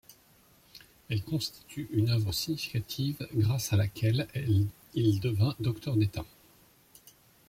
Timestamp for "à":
3.71-3.75